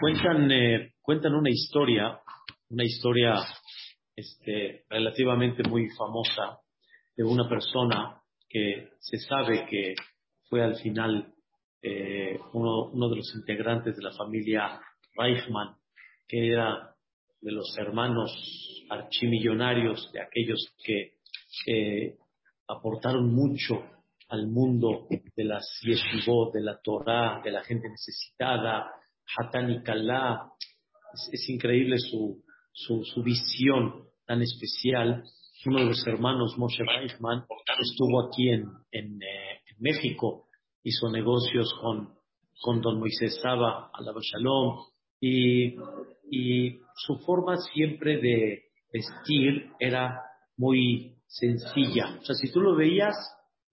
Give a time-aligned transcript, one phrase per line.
[0.00, 2.18] Cuentan, eh, cuentan una historia,
[2.70, 3.34] una historia
[4.16, 6.58] este, relativamente muy famosa
[7.14, 9.94] de una persona que se sabe que
[10.48, 11.32] fue al final
[11.82, 14.80] eh, uno, uno, de los integrantes de la familia
[15.14, 15.76] Reichmann,
[16.26, 16.94] que era
[17.40, 18.30] de los hermanos
[18.88, 22.16] archimillonarios, de aquellos que
[22.66, 23.84] aportaron mucho
[24.28, 25.06] al mundo
[25.36, 28.90] de las yeshivot, de la Torah, de la gente necesitada,
[29.36, 30.50] Hatan y Kalá.
[31.32, 35.24] Es, increíble su, su, visión tan especial.
[35.66, 37.44] Uno de los hermanos, Moshe Reichman,
[37.80, 40.46] estuvo aquí en, en, eh, México,
[40.82, 42.14] hizo negocios con,
[42.60, 44.78] con don Moisés Saba, Alaba Shalom,
[45.20, 45.76] y,
[46.30, 50.20] y su forma siempre de vestir era
[50.56, 52.18] muy sencilla.
[52.20, 53.14] O sea, si tú lo veías,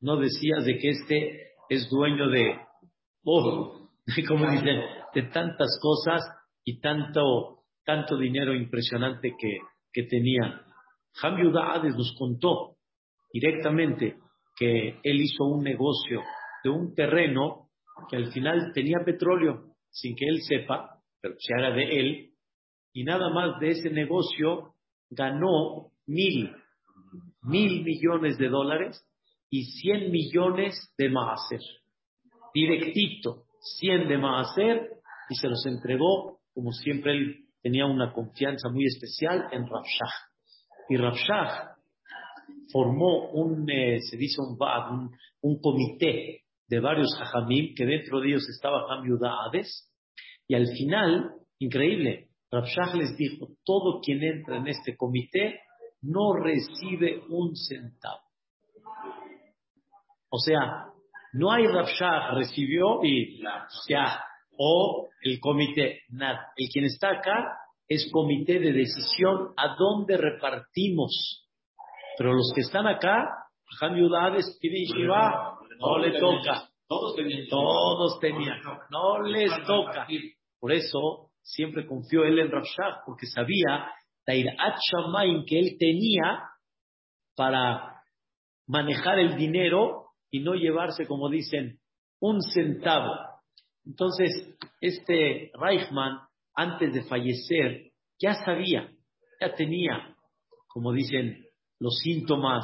[0.02, 2.56] no decías de que este es dueño de,
[3.24, 3.90] oh,
[4.28, 4.82] como dicen,
[5.14, 6.22] de tantas cosas
[6.64, 9.58] y tanto, tanto dinero impresionante que,
[9.92, 10.62] que tenía.
[11.22, 12.78] Ham Hades nos contó
[13.32, 14.18] directamente
[14.56, 16.22] que él hizo un negocio
[16.64, 17.70] de un terreno
[18.10, 22.30] que al final tenía petróleo, sin que él sepa, pero se haga de él,
[22.94, 24.76] y nada más de ese negocio
[25.10, 26.56] ganó mil,
[27.42, 29.06] mil millones de dólares
[29.50, 31.62] y 100 millones de Maaser.
[32.54, 33.46] Directito,
[33.80, 34.90] 100 de Maaser
[35.30, 40.14] y se los entregó, como siempre él tenía una confianza muy especial en Rafshah.
[40.90, 41.76] Y Rafshah
[42.72, 48.30] formó un, eh, se dice un un, un, comité de varios hajamim, que dentro de
[48.30, 49.90] ellos estaba Ham Hades,
[50.48, 55.60] y al final, increíble, Rafshah les dijo, todo quien entra en este comité
[56.02, 58.22] no recibe un centavo.
[60.30, 60.88] O sea,
[61.34, 63.42] no hay Rabshah recibió y
[63.88, 64.24] ya,
[64.62, 66.52] o el comité, nada.
[66.58, 67.58] El quien está acá
[67.88, 71.48] es comité de decisión a dónde repartimos.
[72.18, 73.26] Pero los que están acá,
[74.60, 76.70] piden Shiva, no le toca.
[76.88, 77.48] Todos tenían.
[77.48, 78.60] Todos tenían.
[78.92, 80.06] No les toca.
[80.60, 83.90] Por eso siempre confió él en Rabshah, porque sabía
[84.26, 86.44] Tairat Shamaim que él tenía
[87.36, 88.04] para
[88.68, 91.80] manejar el dinero y no llevarse, como dicen,
[92.20, 93.29] un centavo.
[93.90, 96.20] Entonces, este Reichmann,
[96.54, 97.92] antes de fallecer,
[98.22, 98.88] ya sabía,
[99.42, 100.16] ya tenía,
[100.68, 101.44] como dicen,
[101.80, 102.64] los síntomas,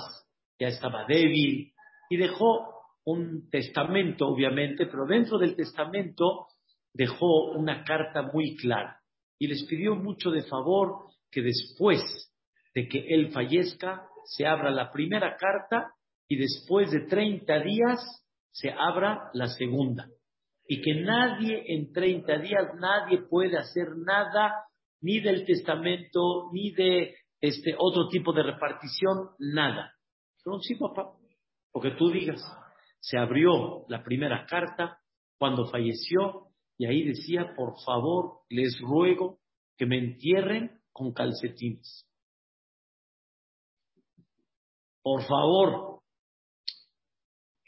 [0.59, 1.73] ya estaba débil
[2.11, 2.75] y dejó
[3.05, 6.45] un testamento, obviamente, pero dentro del testamento
[6.93, 9.01] dejó una carta muy clara
[9.39, 12.01] y les pidió mucho de favor que después
[12.75, 15.91] de que él fallezca se abra la primera carta
[16.27, 17.99] y después de 30 días
[18.51, 20.07] se abra la segunda.
[20.67, 24.65] Y que nadie en 30 días, nadie puede hacer nada,
[25.01, 29.93] ni del testamento, ni de este otro tipo de repartición, nada.
[30.43, 31.11] Pero sí, papá,
[31.71, 32.41] porque tú digas,
[32.99, 34.97] se abrió la primera carta
[35.37, 39.39] cuando falleció y ahí decía, por favor, les ruego
[39.77, 42.07] que me entierren con calcetines.
[45.03, 45.95] Por favor,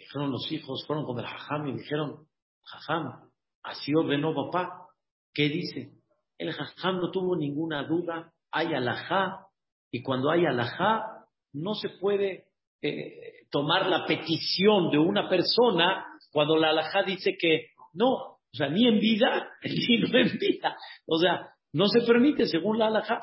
[0.08, 2.27] Dijeron los hijos, fueron con el jajam y dijeron,
[2.68, 3.30] jajam,
[3.64, 4.88] así ordenó papá.
[5.34, 5.92] ¿Qué dice?
[6.38, 9.48] El jajam no tuvo ninguna duda, hay alajá,
[9.92, 12.46] y cuando hay alajá, no se puede
[12.82, 18.70] eh, tomar la petición de una persona cuando la alajá dice que no, o sea,
[18.70, 20.78] ni en vida, ni no en vida.
[21.08, 23.22] O sea, no se permite según la alajá.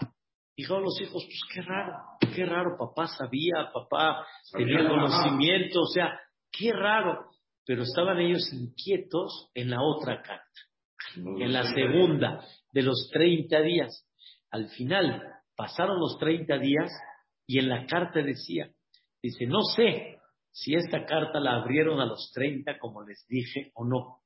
[0.57, 1.97] Dijeron los hijos, pues qué raro,
[2.35, 6.21] qué raro, papá sabía, papá tenía conocimiento, o sea,
[6.57, 7.31] Qué raro.
[7.67, 10.61] Pero estaban ellos inquietos en la otra carta,
[11.17, 14.07] en la segunda, de los 30 días.
[14.51, 15.23] Al final,
[15.57, 16.91] pasaron los 30 días
[17.47, 18.71] y en la carta decía,
[19.23, 20.19] dice, no sé
[20.51, 24.21] si esta carta la abrieron a los 30 como les dije o no,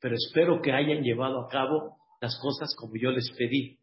[0.00, 3.78] pero espero que hayan llevado a cabo las cosas como yo les pedí.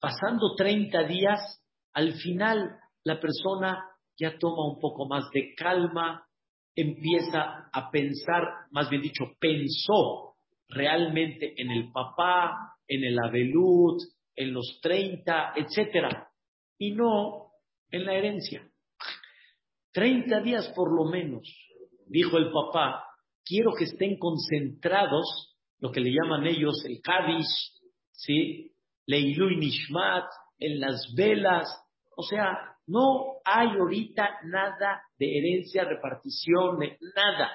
[0.00, 1.62] Pasando 30 días,
[1.92, 3.84] al final la persona
[4.18, 6.26] ya toma un poco más de calma,
[6.74, 10.36] empieza a pensar, más bien dicho, pensó
[10.68, 14.00] realmente en el papá, en el abelut,
[14.34, 16.28] en los 30, etcétera,
[16.78, 17.52] y no
[17.90, 18.66] en la herencia.
[19.92, 21.46] 30 días por lo menos,
[22.06, 23.04] dijo el papá,
[23.44, 27.72] quiero que estén concentrados, lo que le llaman ellos el Kadish,
[28.12, 28.72] ¿sí?
[29.06, 30.24] Leilu Nishmat,
[30.58, 31.68] en las velas,
[32.16, 36.78] o sea, no hay ahorita nada de herencia, repartición,
[37.14, 37.50] nada,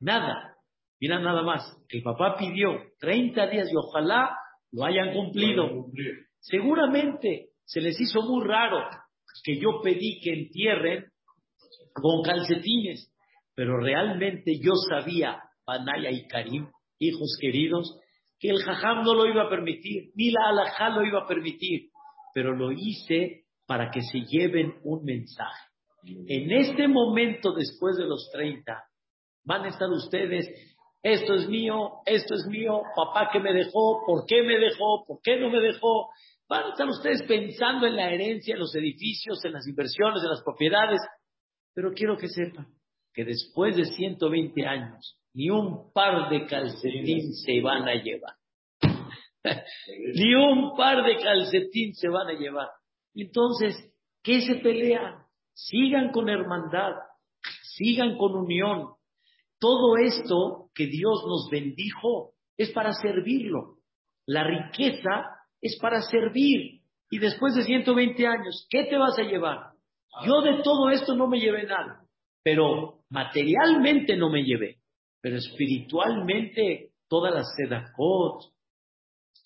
[0.00, 0.56] nada.
[1.00, 4.36] Mira nada más, el papá pidió 30 días y ojalá
[4.70, 5.86] lo hayan cumplido.
[6.40, 8.88] Seguramente se les hizo muy raro
[9.42, 11.06] que yo pedí que entierren
[11.94, 13.12] con calcetines,
[13.54, 16.68] pero realmente yo sabía, Banaya y Karim,
[16.98, 17.98] hijos queridos,
[18.38, 21.90] que el jajam no lo iba a permitir, ni la alajá lo iba a permitir,
[22.34, 25.72] pero lo hice para que se lleven un mensaje.
[26.04, 28.82] En este momento, después de los 30,
[29.44, 30.48] van a estar ustedes,
[31.02, 35.20] esto es mío, esto es mío, papá que me dejó, por qué me dejó, por
[35.22, 36.08] qué no me dejó.
[36.48, 40.30] Van a estar ustedes pensando en la herencia, en los edificios, en las inversiones, en
[40.30, 41.00] las propiedades.
[41.74, 42.66] Pero quiero que sepan
[43.12, 48.34] que después de 120 años, ni un par de calcetín se van a llevar.
[50.14, 52.68] ni un par de calcetín se van a llevar.
[53.14, 53.76] Entonces,
[54.22, 55.24] ¿qué se pelean?
[55.54, 56.92] Sigan con hermandad,
[57.76, 58.94] sigan con unión.
[59.58, 63.78] Todo esto que Dios nos bendijo es para servirlo.
[64.26, 65.26] La riqueza
[65.60, 66.80] es para servir.
[67.10, 69.72] Y después de 120 años, ¿qué te vas a llevar?
[70.26, 72.06] Yo de todo esto no me llevé nada,
[72.42, 74.78] pero materialmente no me llevé,
[75.20, 78.52] pero espiritualmente todas las sedakot,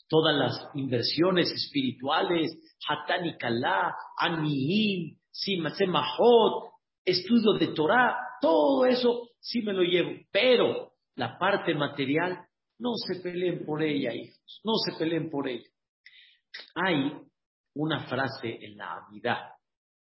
[0.08, 2.56] todas las inversiones espirituales,
[2.88, 5.16] Hatani Kalá, Aniim,
[5.88, 6.72] Mahot,
[7.04, 12.46] estudio de Torah, todo eso sí me lo llevo, pero la parte material,
[12.78, 15.68] no se peleen por ella, hijos, no se peleen por ella.
[16.74, 17.12] Hay
[17.74, 19.50] una frase en la Amidad,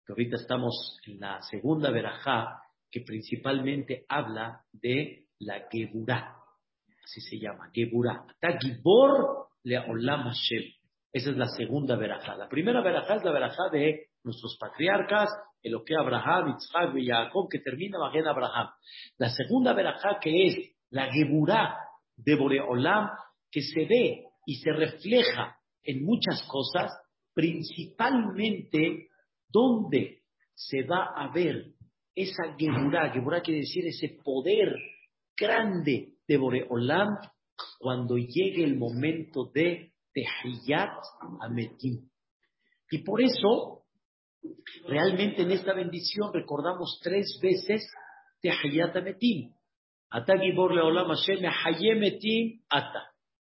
[0.06, 6.36] que ahorita estamos en la segunda verajá, que principalmente habla de la Geburá,
[7.04, 8.24] así se llama, Geburá.
[8.60, 10.62] Gibor le Olam Hashem.
[11.12, 12.36] Esa es la segunda verajá.
[12.36, 15.28] La primera verajá es la verajá de nuestros patriarcas,
[15.62, 18.68] el que Abraham, Isaac y Jacob, que termina en Abraham.
[19.18, 20.56] La segunda verajá que es
[20.90, 21.76] la Geburá
[22.16, 23.10] de Boreolam,
[23.50, 26.90] que se ve y se refleja en muchas cosas,
[27.34, 29.08] principalmente
[29.48, 30.22] donde
[30.54, 31.66] se va a ver
[32.14, 33.10] esa Geburá.
[33.10, 34.74] Geburá quiere decir ese poder
[35.36, 37.18] grande de Boreolam
[37.82, 40.96] cuando llegue el momento de Tehiyat
[41.40, 42.08] Ametim.
[42.92, 43.82] Y por eso,
[44.86, 47.82] realmente en esta bendición recordamos tres veces
[48.40, 49.52] Tehiyat Ametim.
[50.10, 53.10] Ata Gibor Leolam Hashem Mehayemetim Ata.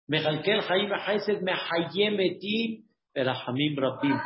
[0.07, 2.85] Mechalkel Chaim Hesed Mehayemetim
[3.15, 4.19] Erahamim Rabbim.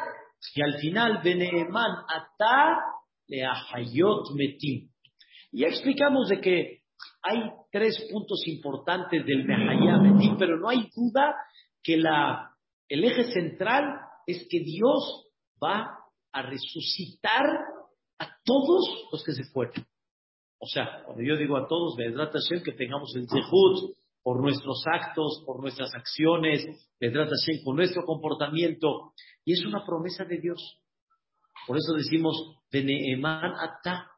[0.54, 2.78] Y al final, Beneeman Ata
[3.30, 4.90] Leahayot Metim.
[5.54, 6.83] Y ya explicamos de que
[7.22, 7.40] hay
[7.72, 11.36] tres puntos importantes del Mehayemetim, pero no hay duda
[11.82, 12.52] que la,
[12.88, 13.84] el eje central
[14.26, 15.28] es que Dios
[15.62, 16.00] va
[16.32, 17.44] a resucitar
[18.20, 19.86] a todos los que se fueron.
[20.60, 24.82] O sea, cuando yo digo a todos, Vedrat Hashem, que tengamos el Zehut por nuestros
[24.86, 26.66] actos, por nuestras acciones,
[27.00, 29.12] Vedrat Hashem, con nuestro comportamiento.
[29.44, 30.80] Y es una promesa de Dios.
[31.68, 32.36] Por eso decimos,
[32.72, 34.13] Beneeman Ata.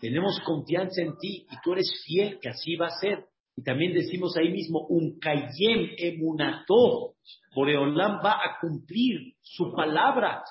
[0.00, 3.24] Tenemos confianza en ti y tú eres fiel que así va a ser.
[3.56, 7.14] Y también decimos ahí mismo, un Kayem Emunato.
[7.54, 10.42] Boreolam va a cumplir su palabra.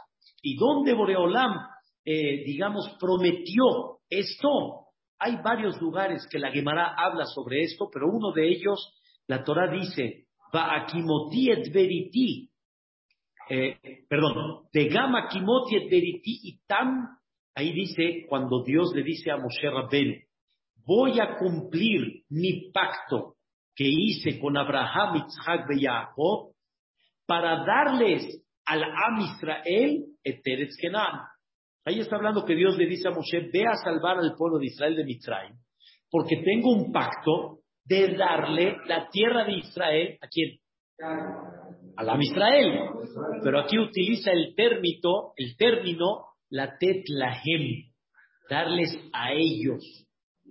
[0.42, 1.56] ¿Y dónde Boreolam,
[2.04, 4.88] eh, digamos, prometió esto?
[5.20, 8.94] Hay varios lugares que la Gemara habla sobre esto, pero uno de ellos,
[9.28, 12.50] la Torah dice, va a et veriti.
[13.48, 13.78] Eh,
[14.10, 17.20] perdón, Tegama kimoti et veriti y tam.
[17.56, 20.16] Ahí dice, cuando Dios le dice a Moshe Rabbenu,
[20.86, 23.36] voy a cumplir mi pacto
[23.74, 26.54] que hice con Abraham, Isaac y Jacob
[27.26, 31.22] para darles al Am Israel Eteretz Kenan.
[31.86, 34.66] Ahí está hablando que Dios le dice a Moshe, ve a salvar al pueblo de
[34.66, 35.56] Israel de Mitzrayim,
[36.10, 40.58] porque tengo un pacto de darle la tierra de Israel, ¿a quién?
[41.96, 42.90] Al Am Israel.
[43.44, 47.92] Pero aquí utiliza el término, el término, la tetlahem,
[48.50, 49.84] darles a ellos.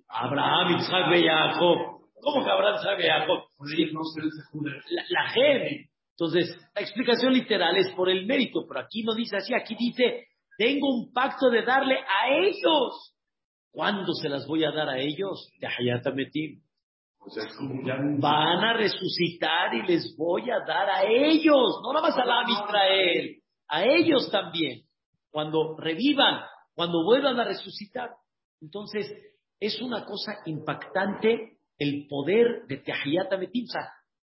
[0.09, 1.79] Abraham, Isaac y Jacob.
[2.21, 3.45] ¿Cómo que Abraham, Isaac y Jacob?
[4.91, 5.87] La, la gem.
[6.11, 10.27] Entonces, la explicación literal es por el mérito, pero aquí no dice así, aquí dice,
[10.59, 13.15] tengo un pacto de darle a ellos.
[13.73, 15.51] ¿Cuándo se las voy a dar a ellos?
[18.21, 22.45] Van a resucitar y les voy a dar a ellos, no nada más a la
[22.49, 24.83] Israel, a ellos también,
[25.35, 26.43] cuando revivan,
[26.77, 28.11] cuando vuelvan a resucitar.
[28.61, 29.13] Entonces,
[29.59, 33.67] es una cosa impactante el poder de Tehiyat Ametim.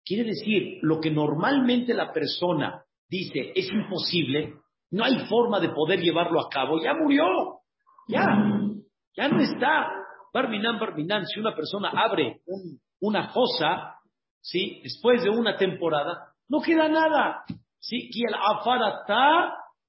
[0.04, 4.54] quiere decir, lo que normalmente la persona dice es imposible,
[4.92, 7.24] no hay forma de poder llevarlo a cabo, ya murió,
[8.06, 8.24] ya,
[9.16, 9.90] ya no está.
[10.32, 12.40] Barminan, Barminan, si una persona abre
[13.00, 13.96] una fosa,
[14.40, 14.80] ¿sí?
[14.84, 17.44] después de una temporada, No queda nada.
[17.80, 18.10] Sí,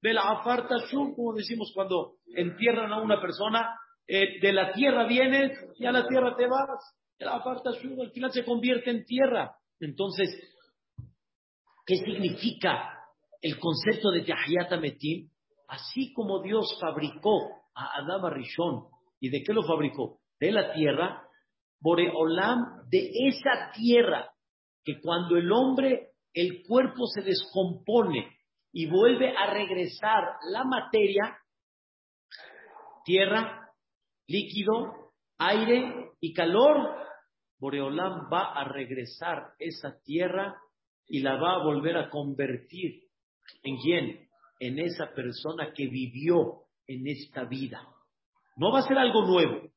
[0.02, 5.52] afarata, del afartashum, como decimos cuando entierran a una persona, eh, de la tierra vienes
[5.78, 6.96] y a la tierra te vas.
[7.18, 9.54] El afartashum al final se convierte en tierra.
[9.80, 10.28] Entonces,
[11.86, 12.98] ¿qué significa
[13.40, 15.28] el concepto de Tahiyat Metim?
[15.68, 17.38] Así como Dios fabricó
[17.74, 18.84] a Adam Rishon,
[19.20, 20.20] ¿y de qué lo fabricó?
[20.38, 21.22] De la tierra,
[21.80, 24.30] Boreolam, de esa tierra,
[24.84, 28.36] que cuando el hombre, el cuerpo se descompone
[28.72, 31.38] y vuelve a regresar la materia,
[33.04, 33.70] tierra,
[34.26, 36.96] líquido, aire y calor,
[37.58, 40.56] Boreolam va a regresar esa tierra
[41.06, 43.02] y la va a volver a convertir
[43.62, 44.28] en quién?
[44.58, 47.86] En esa persona que vivió en esta vida.
[48.56, 49.68] No va a ser algo nuevo,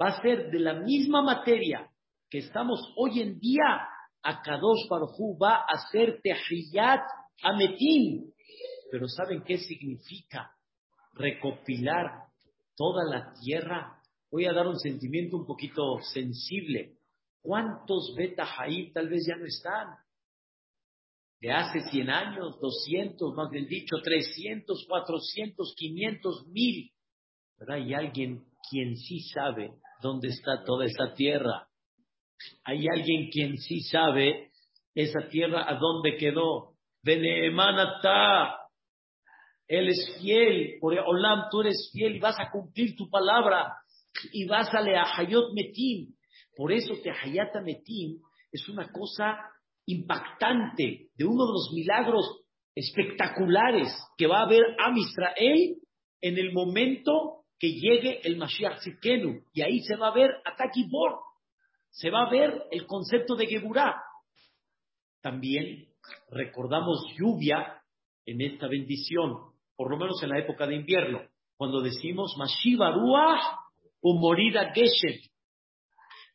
[0.00, 1.90] va a ser de la misma materia
[2.30, 3.88] que estamos hoy en día.
[4.20, 7.02] A Kadosh Baruj va a hacer Tehiyat
[7.42, 8.32] Ametim.
[8.90, 10.50] Pero ¿saben qué significa
[11.12, 12.28] recopilar
[12.76, 14.00] toda la tierra?
[14.30, 16.98] Voy a dar un sentimiento un poquito sensible.
[17.40, 19.96] ¿Cuántos Betahaim tal vez ya no están?
[21.40, 26.90] De hace 100 años, 200, más bien dicho, 300, 400, 500, mil.
[27.56, 29.70] Pero hay alguien quien sí sabe
[30.02, 31.68] dónde está toda esa tierra.
[32.64, 34.50] Hay alguien quien sí sabe
[34.94, 36.77] esa tierra a dónde quedó.
[37.08, 38.54] Beneemanata.
[39.66, 40.76] Él es fiel.
[40.78, 43.74] Por Olam, tú eres fiel y vas a cumplir tu palabra.
[44.32, 46.14] Y vas a leer a Hayot Metim.
[46.54, 48.20] Por eso te Hayata Metim
[48.52, 49.38] es una cosa
[49.86, 52.42] impactante, de uno de los milagros
[52.74, 53.88] espectaculares
[54.18, 55.76] que va a haber a Israel
[56.20, 59.44] en el momento que llegue el Mashiach Tzidkenu.
[59.54, 61.20] Y ahí se va a ver Ataki Bor.
[61.90, 63.96] Se va a ver el concepto de Geburah.
[65.22, 65.87] También
[66.30, 67.82] recordamos lluvia
[68.26, 69.36] en esta bendición,
[69.76, 71.22] por lo menos en la época de invierno,
[71.56, 72.94] cuando decimos Mashiva
[74.00, 75.18] o Morida Geshem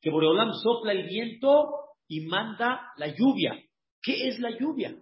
[0.03, 1.71] que Boreolam sopla el viento
[2.09, 3.55] y manda la lluvia.
[4.01, 4.93] ¿Qué es la lluvia?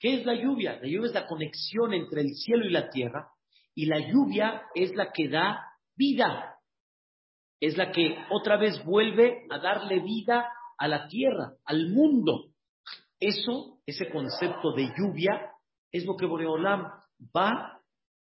[0.00, 0.78] ¿Qué es la lluvia?
[0.80, 3.28] La lluvia es la conexión entre el cielo y la tierra
[3.74, 5.60] y la lluvia es la que da
[5.94, 6.56] vida.
[7.60, 12.46] Es la que otra vez vuelve a darle vida a la tierra, al mundo.
[13.20, 15.52] Eso, ese concepto de lluvia,
[15.92, 16.90] es lo que Boreolam
[17.34, 17.80] va,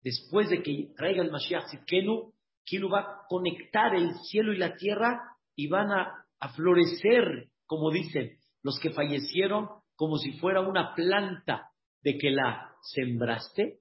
[0.02, 2.33] después de que traiga el Mashiach Zitkenu,
[2.64, 5.21] que lo va a conectar el cielo y la tierra
[5.57, 6.16] y van a,
[6.54, 11.69] florecer, como dicen, los que fallecieron como si fuera una planta
[12.02, 13.80] de que la sembraste.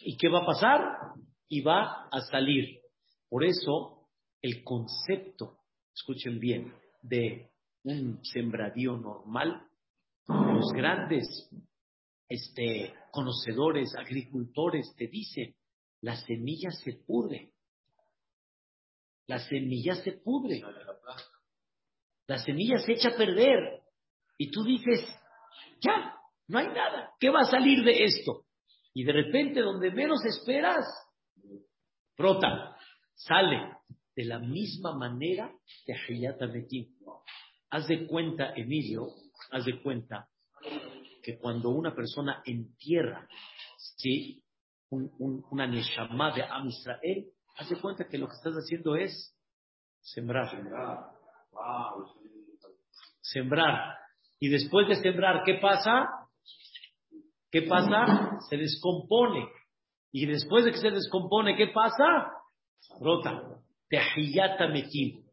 [0.00, 0.80] ¿Y qué va a pasar?
[1.48, 2.80] Y va a salir.
[3.28, 4.08] Por eso,
[4.42, 5.58] el concepto,
[5.94, 7.50] escuchen bien, de
[7.84, 9.62] un sembradío normal,
[10.28, 11.50] los grandes
[12.28, 15.54] este, conocedores, agricultores, te dicen,
[16.00, 17.54] la semilla se pudre
[19.26, 20.62] la semilla se pudre.
[22.26, 23.82] La semilla se echa a perder.
[24.38, 25.00] Y tú dices,
[25.80, 26.14] ya,
[26.48, 27.12] no hay nada.
[27.18, 28.44] ¿Qué va a salir de esto?
[28.92, 30.84] Y de repente, donde menos esperas,
[32.16, 32.76] brota,
[33.14, 33.72] sale.
[34.16, 35.52] De la misma manera
[35.88, 36.46] Hayata
[37.70, 39.08] Haz de cuenta, Emilio,
[39.50, 40.28] haz de cuenta
[41.22, 43.28] que cuando una persona entierra,
[43.96, 44.42] ¿sí?
[44.90, 49.32] una Neshama de Am Israel, Hace cuenta que lo que estás haciendo es
[50.00, 50.50] sembrar.
[53.20, 53.96] Sembrar.
[54.40, 56.08] Y después de sembrar, ¿qué pasa?
[57.50, 58.38] ¿Qué pasa?
[58.48, 59.48] Se descompone.
[60.10, 62.32] Y después de que se descompone, ¿qué pasa?
[63.00, 63.40] Rota.
[63.88, 65.24] Tehiyata metim.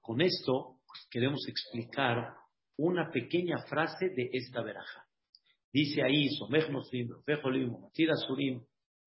[0.00, 0.78] Con esto
[1.10, 2.34] queremos explicar
[2.76, 5.04] una pequeña frase de esta veraja.
[5.72, 7.08] Dice ahí, Somech Nosrim,
[7.92, 8.62] Tira Surim,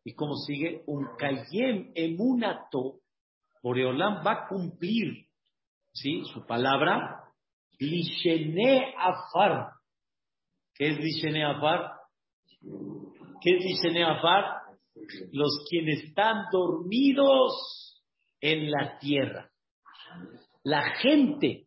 [0.08, 0.84] ¿Y cómo sigue?
[0.86, 3.00] Un Kayem Emunato,
[3.64, 5.26] Boreolam va a cumplir
[5.92, 6.22] ¿sí?
[6.32, 7.24] su palabra.
[7.80, 9.72] Lishene Afar.
[10.76, 11.92] ¿Qué es Lishene Afar?
[13.42, 14.62] ¿Qué es Lishene Afar?
[15.32, 18.00] Los quienes están dormidos
[18.40, 19.50] en la tierra.
[20.64, 21.65] La gente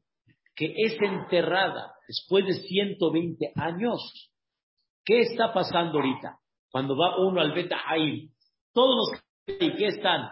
[0.58, 4.00] que es enterrada después de 120 años,
[5.04, 6.36] ¿qué está pasando ahorita?
[6.72, 8.28] Cuando va uno al Beta Haim,
[8.72, 10.28] todos los que están,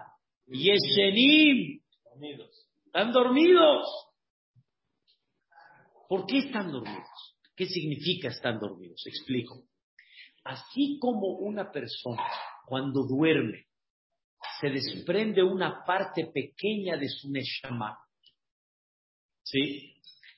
[0.47, 1.81] Yeshenim,
[2.87, 3.87] están dormidos.
[6.09, 7.37] ¿Por qué están dormidos?
[7.55, 9.07] ¿Qué significa están dormidos?
[9.07, 9.63] Explico.
[10.43, 12.25] Así como una persona
[12.67, 13.67] cuando duerme
[14.61, 17.99] se desprende una parte pequeña de su neshama,
[19.45, 19.96] ¿sí?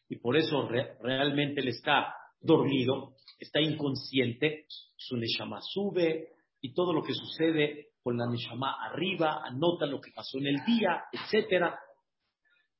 [0.08, 0.68] Y por eso
[1.00, 3.14] realmente le está dormido.
[3.38, 9.86] está inconsciente, su Neshama sube y todo lo que sucede con la Neshama arriba, anota
[9.86, 11.74] lo que pasó en el día, etc.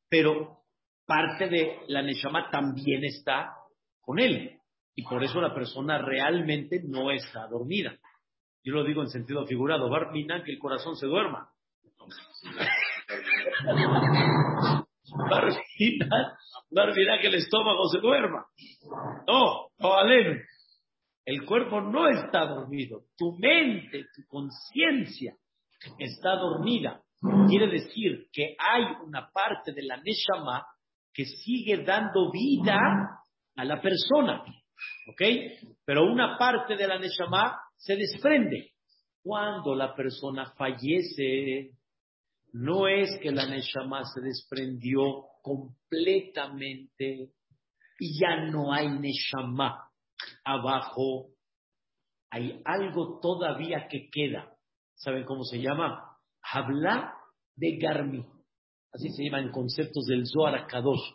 [0.09, 0.65] Pero
[1.07, 3.55] parte de la Neshama también está
[4.01, 4.59] con él.
[4.95, 7.97] Y por eso la persona realmente no está dormida.
[8.65, 11.51] Yo lo digo en sentido figurado, Barmina que el corazón se duerma.
[16.71, 18.47] Barmina que el estómago se duerma.
[19.27, 20.41] No, no, aleno.
[21.25, 23.03] El cuerpo no está dormido.
[23.17, 25.35] Tu mente, tu conciencia
[25.99, 27.03] está dormida.
[27.49, 30.65] Quiere decir que hay una parte de la Neshama
[31.13, 32.79] que sigue dando vida
[33.57, 34.43] a la persona.
[35.09, 35.23] ¿Ok?
[35.85, 38.73] Pero una parte de la Neshama se desprende.
[39.23, 41.73] Cuando la persona fallece,
[42.53, 47.33] no es que la Neshama se desprendió completamente
[47.99, 49.91] y ya no hay Neshama
[50.45, 51.29] abajo.
[52.31, 54.55] Hay algo todavía que queda.
[54.95, 56.17] ¿Saben cómo se llama?
[56.43, 57.15] Habla
[57.57, 58.25] de Garmi.
[58.93, 61.15] Así se llama en conceptos del Zohar Kadosh.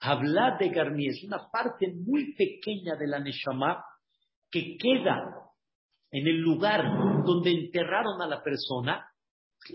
[0.00, 3.84] Habla de Garmi es una parte muy pequeña de la Neshama
[4.50, 5.44] que queda
[6.10, 6.84] en el lugar
[7.24, 9.04] donde enterraron a la persona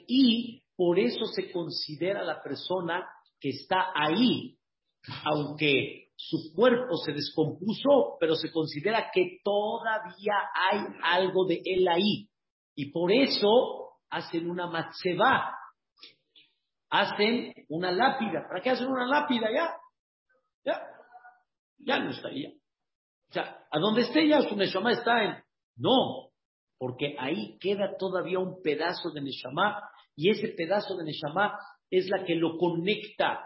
[0.08, 3.06] y por eso se considera la persona
[3.38, 4.58] que está ahí,
[5.26, 12.30] aunque su cuerpo se descompuso, pero se considera que todavía hay algo de él ahí.
[12.76, 15.54] Y por eso hacen una matzeba,
[16.90, 18.48] hacen una lápida.
[18.48, 19.76] ¿Para qué hacen una lápida ya?
[20.64, 20.82] Ya,
[21.80, 22.52] ya no estaría.
[23.30, 25.44] O sea, a donde esté ya su Neshama está en.
[25.76, 26.30] No,
[26.78, 29.84] porque ahí queda todavía un pedazo de Neshama
[30.20, 31.58] y ese pedazo de Neshama
[31.90, 33.40] es la que lo conecta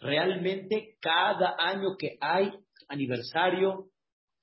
[0.00, 2.50] realmente cada año que hay
[2.88, 3.90] aniversario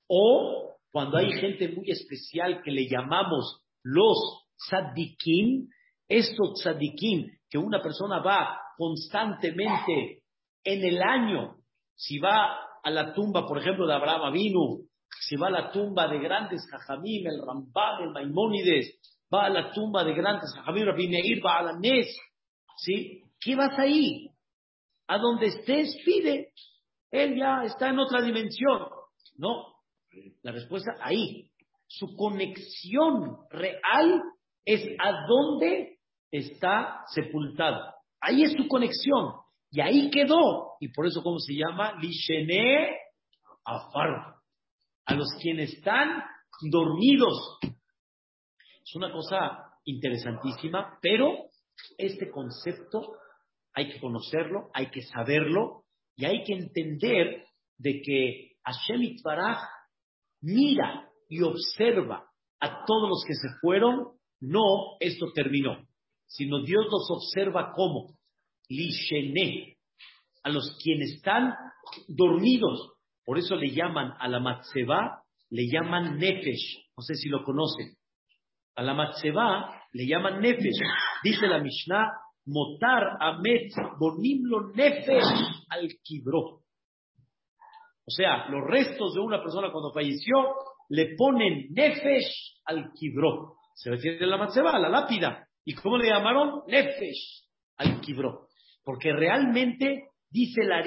[0.08, 5.68] o cuando hay gente muy especial que le llamamos los tzadikim,
[6.08, 10.22] estos tzadikim que una persona va constantemente
[10.64, 11.56] en el año
[11.94, 14.86] si va a la tumba, por ejemplo, de Abraham Avinu,
[15.20, 19.70] si va a la tumba de grandes Jajamim, el Rambam, el Maimónides, va a la
[19.72, 20.54] tumba de grandes
[21.44, 22.06] va a la Nes,
[22.78, 23.22] ¿sí?
[23.40, 24.30] ¿Qué vas ahí?
[25.06, 26.52] A donde estés, pide.
[27.10, 28.88] Él ya está en otra dimensión.
[29.36, 29.74] No,
[30.42, 31.50] la respuesta ahí.
[31.86, 34.22] Su conexión real
[34.64, 35.98] es a dónde
[36.30, 37.94] está sepultado.
[38.20, 39.32] Ahí es su conexión.
[39.70, 40.76] Y ahí quedó.
[40.80, 41.94] Y por eso, ¿cómo se llama?
[42.00, 42.96] Lishene
[43.64, 44.34] Afar.
[45.06, 46.22] A los quienes están
[46.70, 47.58] dormidos.
[48.88, 51.50] Es una cosa interesantísima, pero
[51.98, 53.16] este concepto
[53.74, 55.84] hay que conocerlo, hay que saberlo
[56.16, 57.44] y hay que entender
[57.76, 59.58] de que Hashem Itbaraj
[60.40, 65.86] mira y observa a todos los que se fueron, no esto terminó,
[66.26, 68.18] sino Dios los observa como
[68.70, 69.76] Lishene,
[70.44, 71.52] a los quienes están
[72.08, 72.94] dormidos.
[73.22, 76.86] Por eso le llaman a la Matseba, le llaman Nefesh.
[76.96, 77.97] No sé si lo conocen.
[78.78, 80.78] A la Matseba le llaman Nefesh.
[81.24, 82.12] Dice la Mishnah,
[82.46, 86.60] Motar Amet Bonimlo Nefesh al Kibro.
[88.06, 90.54] O sea, los restos de una persona cuando falleció
[90.90, 93.56] le ponen Nefesh al Kibro.
[93.74, 95.48] Se refiere a la Matseba, a la lápida.
[95.64, 96.62] ¿Y cómo le llamaron?
[96.68, 98.46] Nefesh al Kibro.
[98.84, 100.84] Porque realmente, dice la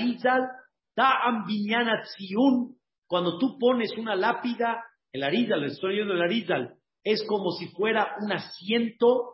[2.04, 7.68] Tziun, cuando tú pones una lápida, el Arizal, el estoy del Arizal, es como si
[7.70, 9.34] fuera un asiento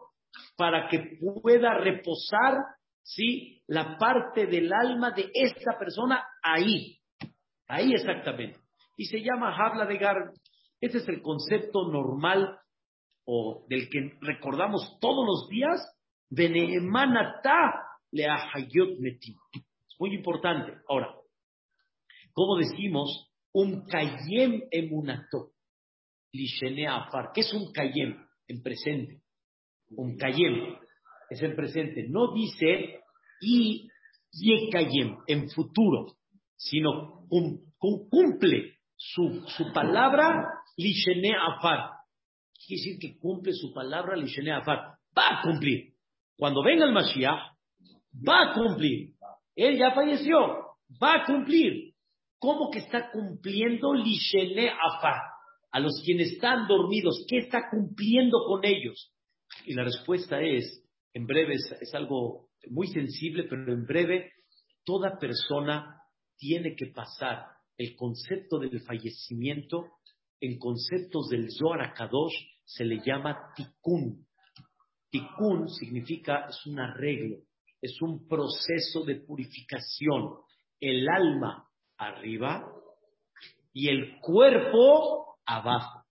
[0.55, 2.57] para que pueda reposar,
[3.03, 3.61] ¿sí?
[3.67, 6.99] La parte del alma de esta persona ahí.
[7.67, 8.59] Ahí exactamente.
[8.95, 10.31] Y se llama Habla de Gar.
[10.79, 12.59] Este es el concepto normal
[13.25, 15.81] o del que recordamos todos los días
[16.29, 20.73] de Neemanatá es muy importante.
[20.87, 21.13] Ahora,
[22.33, 25.51] ¿cómo decimos un kayem emunato?
[26.87, 27.31] Afar.
[27.33, 28.15] ¿Qué es un kayem
[28.47, 29.21] en presente?
[29.91, 30.75] Un kayem
[31.29, 32.07] es en presente.
[32.09, 32.99] No dice
[33.41, 33.89] y
[34.71, 36.07] kayem en futuro,
[36.55, 40.45] sino cumple su, su palabra
[40.75, 41.91] lishene afar.
[42.65, 44.97] Quiere decir que cumple su palabra lishene afar.
[45.17, 45.93] Va a cumplir.
[46.37, 47.57] Cuando venga el Mashiach,
[48.27, 49.13] va a cumplir.
[49.55, 50.37] Él ya falleció,
[51.01, 51.95] va a cumplir.
[52.39, 55.21] ¿Cómo que está cumpliendo Lishene Afar?
[55.71, 59.13] A los quienes están dormidos, ¿qué está cumpliendo con ellos?
[59.65, 64.31] Y la respuesta es, en breve, es, algo muy sensible, pero en breve,
[64.83, 66.01] toda persona
[66.37, 67.45] tiene que pasar
[67.77, 69.97] el concepto del fallecimiento
[70.39, 74.25] en conceptos del Zohar Kadosh se le llama tikkun.
[75.09, 77.37] Tikkun significa, es un arreglo,
[77.81, 80.35] es un proceso de purificación.
[80.79, 82.71] El alma arriba
[83.73, 86.03] y el cuerpo abajo.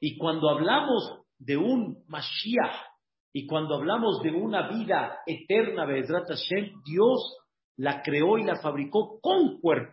[0.00, 2.86] Y cuando hablamos de un Mashiach
[3.32, 7.36] y cuando hablamos de una vida eterna, Dios
[7.76, 9.92] la creó y la fabricó con cuerpo.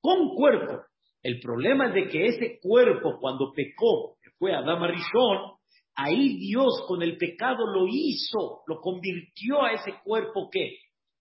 [0.00, 0.84] Con cuerpo.
[1.22, 5.52] El problema es de que ese cuerpo, cuando pecó, fue Adama Rishon,
[5.94, 10.78] ahí Dios con el pecado lo hizo, lo convirtió a ese cuerpo que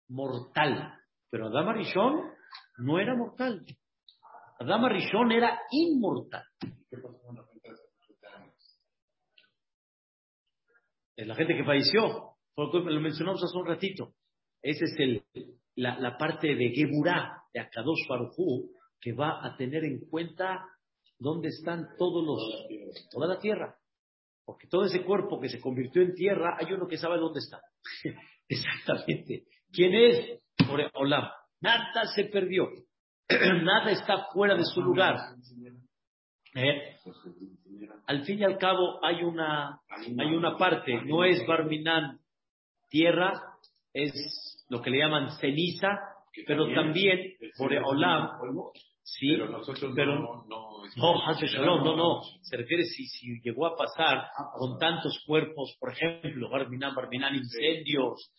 [0.08, 0.94] mortal.
[1.30, 2.32] Pero Adama Rishon
[2.80, 3.64] no era mortal.
[4.62, 6.44] Adama Rishon era inmortal.
[11.16, 12.36] Es la gente que falleció.
[12.56, 14.14] Lo mencionamos hace un ratito.
[14.62, 15.24] Esa es el,
[15.76, 20.64] la, parte de Geburah, de Akadosh Baruchu, que va a tener en cuenta
[21.18, 22.68] dónde están todos los,
[23.10, 23.76] toda la tierra.
[24.46, 27.62] Porque todo ese cuerpo que se convirtió en tierra, hay uno que sabe dónde está.
[28.48, 29.48] Exactamente.
[29.72, 30.40] ¿Quién es?
[30.94, 31.34] Hola.
[31.62, 32.70] Nada se perdió.
[33.64, 35.18] Nada está fuera de su lugar.
[36.56, 36.96] ¿Eh?
[38.08, 42.20] Al fin y al cabo hay una, hay una parte, no es Barminan
[42.90, 43.32] tierra,
[43.94, 45.88] es lo que le llaman ceniza,
[46.46, 47.20] pero también
[47.58, 48.30] por Olam,
[49.02, 49.38] sí,
[49.96, 54.78] pero no, no, no, no, no, se refiere si, si llegó a pasar ah, con
[54.78, 58.32] tantos cuerpos, por ejemplo, Barminan, Barminan, incendios,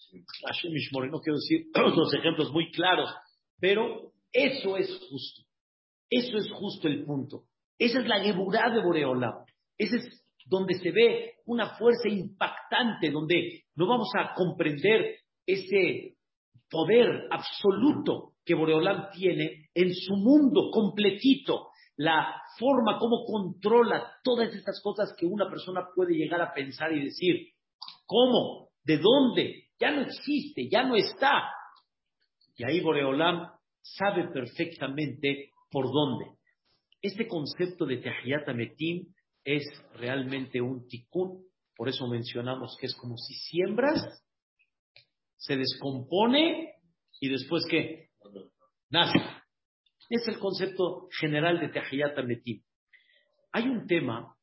[0.46, 0.72] Hashem
[1.10, 3.14] no quiero decir otros ejemplos muy claros,
[3.58, 5.42] pero eso es justo,
[6.10, 7.44] eso es justo el punto.
[7.78, 9.44] Esa es la geburá de Boreolam.
[9.76, 15.16] Ese es donde se ve una fuerza impactante, donde no vamos a comprender
[15.46, 16.16] ese
[16.70, 24.80] poder absoluto que Boreolam tiene en su mundo completito, la forma como controla todas estas
[24.82, 27.48] cosas que una persona puede llegar a pensar y decir,
[28.06, 28.70] ¿cómo?
[28.82, 29.68] ¿De dónde?
[29.78, 31.50] Ya no existe, ya no está.
[32.56, 33.48] Y ahí Boreolam
[33.82, 36.26] sabe perfectamente por dónde.
[37.00, 39.12] Este concepto de Tehiyat Metim
[39.44, 39.64] es
[39.94, 41.44] realmente un tikkun,
[41.76, 44.24] por eso mencionamos que es como si siembras,
[45.36, 46.74] se descompone
[47.20, 48.10] y después ¿qué?
[48.90, 49.18] Nace.
[50.08, 52.62] Es el concepto general de Tehiyat Metim.
[53.52, 54.36] Hay un tema,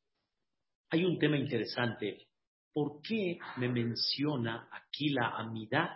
[0.89, 2.28] hay un tema interesante.
[2.73, 5.89] ¿Por qué me menciona aquí la amidad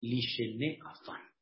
[0.00, 1.35] Lishene Afar?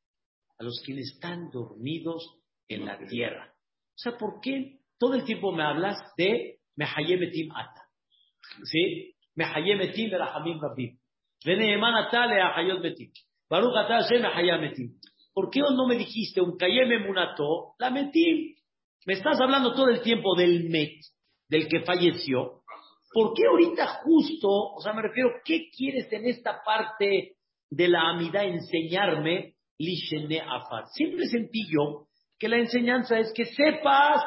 [0.58, 2.38] A los quienes están dormidos
[2.68, 3.52] en la tierra.
[3.52, 7.82] O sea, ¿por qué todo el tiempo me hablas de Mehayemetim Ata?
[8.64, 9.14] ¿Sí?
[9.34, 10.98] Mehayemetim Erahamim Rabim.
[11.44, 13.10] Veneeman Ata Leahayot Metim.
[13.48, 14.98] Baruch Ata Hashem Mehayemetim.
[15.32, 17.74] ¿Por qué no me dijiste un Kayeme Munato?
[17.78, 18.54] La Metim.
[19.06, 21.00] Me estás hablando todo el tiempo del Met,
[21.48, 22.62] del que falleció.
[23.12, 27.36] ¿Por qué ahorita justo, o sea, me refiero, ¿qué quieres en esta parte
[27.70, 29.53] de la amidad enseñarme?
[30.48, 30.86] Afar.
[30.92, 32.06] Siempre sentí yo
[32.38, 34.22] que la enseñanza es que sepas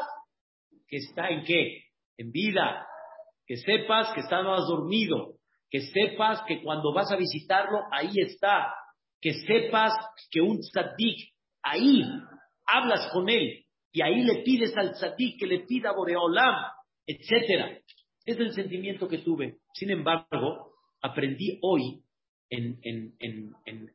[0.88, 1.83] que está en qué?
[2.17, 2.86] En vida.
[3.45, 5.36] Que sepas que está más dormido.
[5.69, 8.73] Que sepas que cuando vas a visitarlo, ahí está.
[9.21, 9.93] Que sepas
[10.31, 11.33] que un tzadik,
[11.63, 12.03] ahí
[12.65, 13.65] hablas con él.
[13.91, 16.55] Y ahí le pides al tzadik que le pida Boreolam,
[17.05, 17.81] etc.
[18.25, 19.57] Es el sentimiento que tuve.
[19.73, 22.01] Sin embargo, aprendí hoy
[22.49, 22.79] en,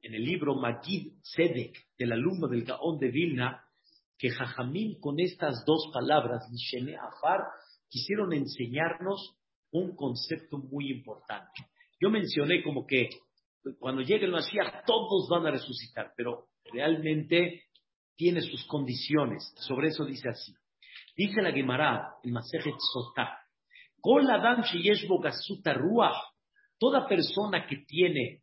[0.02, 3.64] el libro Magid Sedek del alumno del Gaón de Vilna
[4.18, 7.40] que Jajamín con estas dos palabras, Mishene Afar,
[7.88, 9.36] quisieron enseñarnos
[9.72, 11.66] un concepto muy importante.
[12.00, 13.08] Yo mencioné como que
[13.78, 17.64] cuando llegue el Mashiach todos van a resucitar, pero realmente
[18.16, 19.52] tiene sus condiciones.
[19.56, 20.52] Sobre eso dice así.
[21.16, 23.38] Dice la Gemara, el Masejet Sotah,
[24.00, 24.62] Kol Adam
[25.74, 26.16] Ruach,
[26.78, 28.41] toda persona que tiene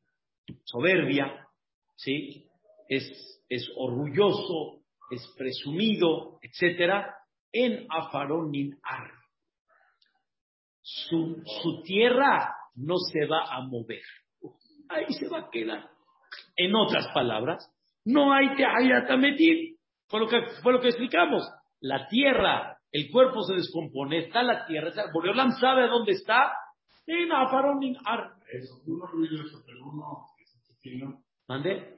[0.63, 1.47] soberbia,
[1.95, 2.49] ¿sí?
[2.89, 4.81] es, es orgulloso,
[5.11, 7.15] es presumido, etcétera,
[7.51, 9.11] en Afaronin Ar.
[10.81, 14.01] Su, su tierra no se va a mover.
[14.89, 15.87] Ahí se va a quedar.
[16.55, 17.71] En otras palabras,
[18.05, 19.77] no hay Tehayatametir.
[20.07, 21.47] Fue lo que, fue lo que explicamos.
[21.79, 24.91] La tierra, el cuerpo se descompone, está la tierra.
[25.13, 26.51] Boreolam sabe dónde está.
[27.05, 28.33] En Afaronin Ar.
[31.47, 31.97] ¿Mande?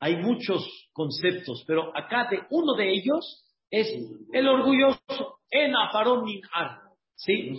[0.00, 3.88] Hay muchos conceptos, pero acá de uno de ellos es
[4.32, 6.80] el orgulloso en Afarón Ar.
[7.14, 7.52] ¿Sí?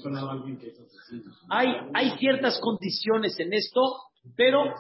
[1.50, 3.82] Hay, hay ciertas condiciones en esto,
[4.36, 4.74] pero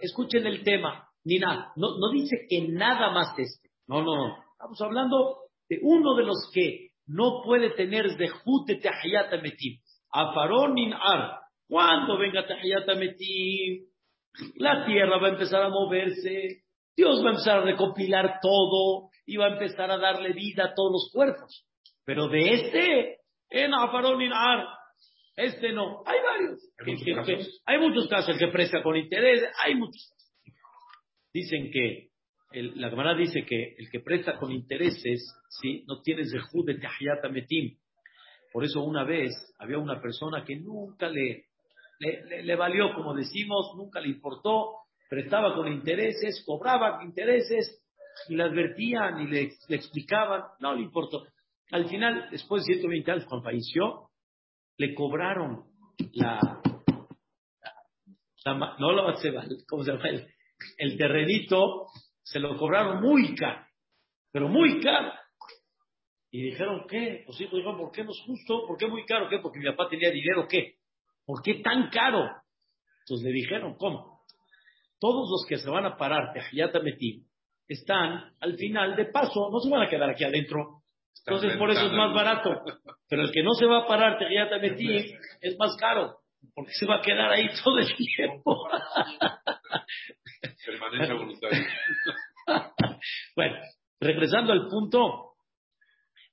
[0.00, 1.08] escuchen el tema.
[1.24, 1.72] Ni nada.
[1.76, 3.70] No, no dice que nada más este.
[3.86, 4.36] No, no, no.
[4.52, 5.36] Estamos hablando
[5.68, 9.80] de uno de los que no puede tener zehut de Tahiyat Metim.
[10.12, 11.40] Aparonin ar.
[11.66, 12.86] Cuando venga Tahiyat
[14.56, 16.62] la tierra va a empezar a moverse,
[16.96, 20.74] Dios va a empezar a recopilar todo y va a empezar a darle vida a
[20.74, 21.66] todos los cuerpos.
[22.04, 23.18] Pero de este,
[23.50, 24.66] en Aparonin ar,
[25.36, 26.02] este no.
[26.04, 26.60] Hay varios.
[27.66, 28.30] Hay muchos, casos.
[28.30, 30.12] El que presta con interés, hay muchos
[31.32, 32.08] Dicen que,
[32.52, 35.84] la cámara dice que el que presta con intereses, ¿sí?
[35.86, 37.76] no tiene zehud de tahiyat metim.
[38.52, 41.47] Por eso una vez había una persona que nunca le,
[41.98, 44.76] le, valió, como decimos, nunca le importó,
[45.08, 47.84] prestaba con intereses, cobraba intereses,
[48.28, 51.24] y le advertían y le, le explicaban, no le importó.
[51.70, 54.10] Al final, después de 120 años, cuando falleció,
[54.76, 55.64] le cobraron
[56.12, 56.62] la,
[58.78, 59.14] no la
[59.68, 60.04] ¿cómo se llama?
[60.78, 61.86] El, terrenito,
[62.22, 63.66] se lo cobraron muy caro,
[64.32, 65.12] pero muy caro.
[66.30, 67.24] Y dijeron, ¿qué?
[67.26, 68.66] Los hijos dijeron, ¿por qué no es justo?
[68.66, 69.28] ¿Por qué muy caro?
[69.28, 69.38] ¿Qué?
[69.38, 70.77] Porque mi papá tenía dinero, ¿qué?
[71.28, 72.26] ¿Por qué tan caro?
[73.00, 74.22] Entonces le dijeron, ¿cómo?
[74.98, 77.22] Todos los que se van a parar de Metim
[77.68, 80.80] están al final de paso, no se van a quedar aquí adentro,
[81.26, 82.62] entonces por eso es más barato.
[83.10, 84.18] Pero el que no se va a parar
[84.58, 84.90] Metim
[85.42, 86.16] es más caro,
[86.54, 88.66] porque se va a quedar ahí todo el tiempo.
[90.64, 91.68] Permanencia voluntaria.
[93.36, 93.56] bueno,
[94.00, 95.34] regresando al punto,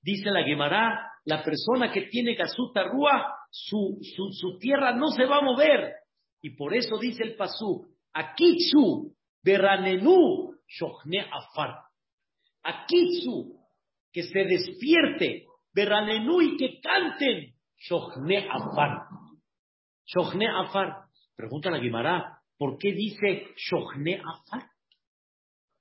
[0.01, 3.99] dice la Gemara, la persona que tiene Gasuta Rúa, su,
[4.33, 5.93] su, tierra no se va a mover.
[6.41, 11.79] Y por eso dice el Pasú, Akitsu, Beranenu, Shochne Afar.
[12.63, 13.55] Akitsu,
[14.11, 19.07] que se despierte, Berranenú y que canten, Shochne Afar.
[20.05, 21.05] Shochne Afar.
[21.35, 24.69] Pregunta la Guimara, ¿por qué dice Shochne Afar?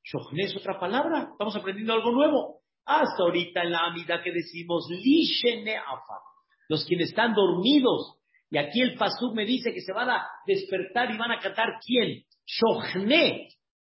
[0.04, 2.60] Shochne es otra palabra, estamos aprendiendo algo nuevo.
[2.86, 6.20] Hasta ahorita en la amida que decimos Lishene Afar,
[6.68, 8.18] los quienes están dormidos.
[8.50, 11.78] Y aquí el Pasuk me dice que se van a despertar y van a cantar
[11.84, 12.24] ¿quién?
[12.46, 13.48] Shochne.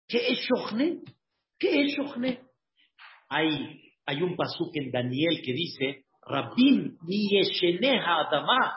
[0.08, 1.02] ¿Qué es Shochne?
[1.58, 2.42] ¿Qué es Shochne?
[3.30, 8.76] Hay hay un pasuk en Daniel que dice, Rabim yesheneha adama.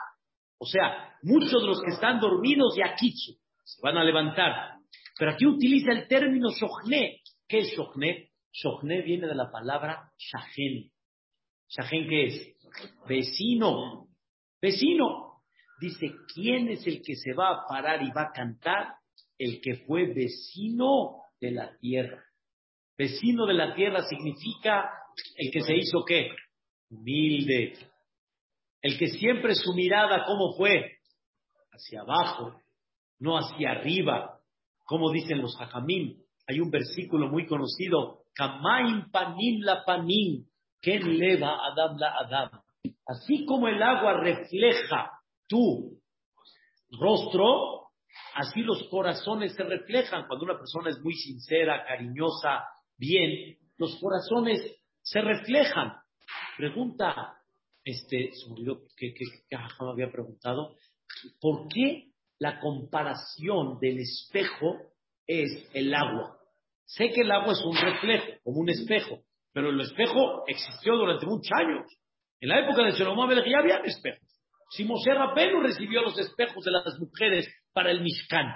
[0.57, 3.33] O sea, muchos de los que están dormidos y akitsu
[3.63, 4.77] se van a levantar.
[5.17, 7.21] Pero aquí utiliza el término shochne.
[7.47, 8.29] ¿Qué es shochne?
[8.51, 10.91] Shochne viene de la palabra shahen.
[11.69, 12.56] ¿Shahen qué es?
[13.07, 14.07] Vecino.
[14.61, 15.41] Vecino.
[15.79, 18.95] Dice, ¿quién es el que se va a parar y va a cantar?
[19.37, 22.23] El que fue vecino de la tierra.
[22.97, 24.89] Vecino de la tierra significa
[25.35, 26.29] el que se hizo qué?
[26.89, 27.77] Humilde.
[28.81, 30.97] El que siempre su mirada, ¿cómo fue?
[31.71, 32.59] Hacia abajo,
[33.19, 34.39] no hacia arriba.
[34.85, 36.17] Como dicen los hajamim.
[36.47, 38.23] Hay un versículo muy conocido.
[38.33, 40.45] Kamaim panim la panim.
[40.81, 42.61] Ken leva adam la adam.
[43.07, 45.11] Así como el agua refleja
[45.47, 45.97] tu
[46.99, 47.87] rostro,
[48.35, 50.27] así los corazones se reflejan.
[50.27, 52.65] Cuando una persona es muy sincera, cariñosa,
[52.97, 54.59] bien, los corazones
[55.01, 55.93] se reflejan.
[56.57, 57.37] Pregunta,
[57.83, 59.25] este, se me olvidó que, que,
[59.79, 60.75] había preguntado,
[61.39, 64.75] ¿por qué la comparación del espejo
[65.25, 66.37] es el agua?
[66.85, 69.19] Sé que el agua es un reflejo, como un espejo,
[69.53, 71.85] pero el espejo existió durante muchos años.
[72.39, 74.27] En la época de Salomón ya había espejos.
[74.69, 78.53] Si Moshe Rabenu recibió los espejos de las mujeres para el Mishkan,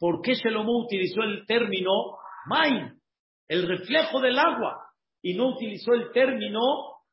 [0.00, 1.90] ¿por qué Salomón utilizó el término
[2.46, 3.00] Main,
[3.48, 4.92] el reflejo del agua?
[5.22, 6.60] y no utilizó el término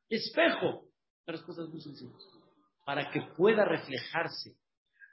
[0.10, 0.86] espejo.
[1.26, 2.12] La respuesta es muy sencilla.
[2.86, 4.56] Para que pueda reflejarse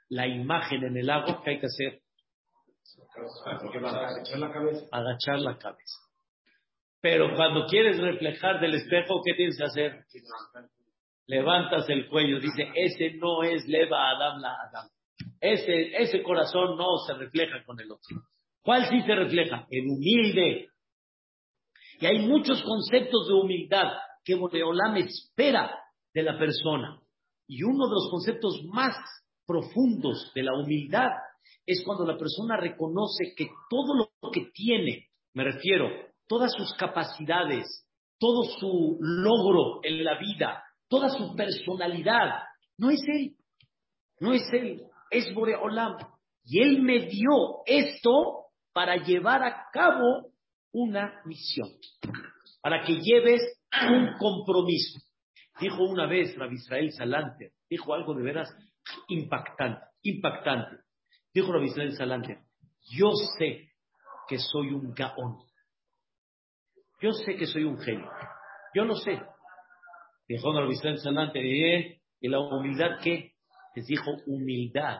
[0.09, 2.01] la imagen en el agua, ¿qué hay que hacer?
[3.45, 4.85] Agachar la cabeza.
[4.91, 5.99] Agachar la cabeza.
[6.99, 10.03] Pero cuando quieres reflejar del espejo, ¿qué tienes que hacer?
[11.27, 12.39] Levantas el cuello.
[12.39, 14.89] Dice, ese no es leva Adam la Adam.
[15.39, 18.23] Ese, ese corazón no se refleja con el otro.
[18.61, 19.67] ¿Cuál sí se refleja?
[19.69, 20.69] El humilde,
[21.99, 25.71] y hay muchos conceptos de humildad que Boreolam espera
[26.13, 26.99] de la persona.
[27.47, 28.95] Y uno de los conceptos más
[29.45, 31.09] profundos de la humildad
[31.65, 35.89] es cuando la persona reconoce que todo lo que tiene, me refiero,
[36.27, 37.65] todas sus capacidades,
[38.19, 42.43] todo su logro en la vida, toda su personalidad,
[42.77, 43.35] no es él,
[44.19, 45.97] no es él, es Boreolam.
[46.43, 50.31] Y él me dio esto para llevar a cabo
[50.71, 51.69] una misión,
[52.61, 53.41] para que lleves
[53.89, 54.99] un compromiso.
[55.59, 58.49] Dijo una vez Rabbi Israel Salanter, dijo algo de veras
[59.07, 60.77] impactante, impactante.
[61.33, 62.39] Dijo Rabbi Israel Salanter,
[62.89, 63.71] yo sé
[64.27, 65.39] que soy un gaón.
[67.01, 68.09] Yo sé que soy un genio.
[68.73, 69.21] Yo lo sé.
[70.27, 70.51] Dijo.
[72.19, 73.33] ¿y la humildad qué?
[73.75, 74.99] Les dijo, humildad